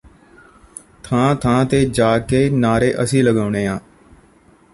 ਥਾਂ 1.03 1.35
ਥਾਂ 1.35 1.65
ਤੇ 1.65 1.83
ਜਾ 1.85 2.17
ਕੇ 2.19 2.49
ਨਾਅਰੇ 2.49 2.93
ਅਸੀਂ 3.03 3.23
ਲਗਾਉਣੇ 3.23 3.65
ਆ 3.67 3.79